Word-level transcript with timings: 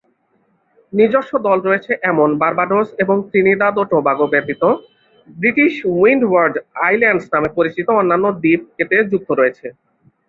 নিজস্ব 0.93 1.31
দল 1.47 1.57
রয়েছে 1.67 1.91
এমন 2.11 2.29
বার্বাডোস 2.41 2.89
এবং 3.03 3.17
ত্রিনিদাদ 3.29 3.75
ও 3.77 3.83
টোবাগো 3.91 4.25
ব্যতীত 4.33 4.63
ব্রিটিশ 5.29 5.73
উইন্ডওয়ার্ড 5.93 6.55
আইল্যান্ডস 6.87 7.25
নামে 7.33 7.49
পরিচিত 7.57 7.87
অন্যান্য 7.93 8.25
দ্বীপ 8.41 8.61
এতে 8.81 8.95
যুক্ত 9.11 9.29
রয়েছে। 9.33 9.67